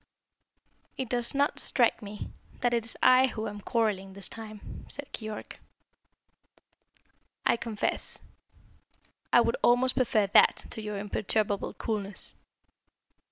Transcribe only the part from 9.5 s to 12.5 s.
almost prefer that to your imperturbable coolness.